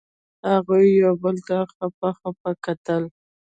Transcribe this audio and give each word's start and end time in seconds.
هغوی 0.51 0.85
یو 1.03 1.13
بل 1.23 1.35
ته 1.47 1.57
خپه 1.71 2.09
خپه 2.19 2.51
کتل. 2.65 3.03